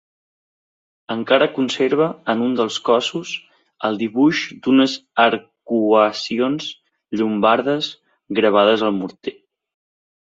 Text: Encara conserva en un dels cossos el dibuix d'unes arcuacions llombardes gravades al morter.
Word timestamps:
Encara 1.15 1.47
conserva 1.57 2.05
en 2.33 2.39
un 2.45 2.55
dels 2.59 2.77
cossos 2.87 3.33
el 3.89 3.99
dibuix 3.99 4.41
d'unes 4.67 4.95
arcuacions 5.25 6.71
llombardes 7.21 7.91
gravades 8.41 8.85
al 8.89 8.97
morter. 9.03 9.35